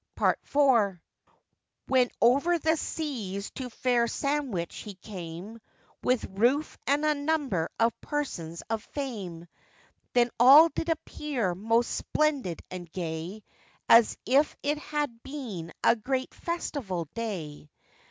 [0.15, 0.99] PART IV.
[1.85, 5.61] When over the seas to fair Sandwich he came,
[6.01, 9.45] With Ruth, and a number of persons of fame,
[10.13, 13.43] Then all did appear most splendid and gay,
[13.87, 17.69] As if it had been a great festival day.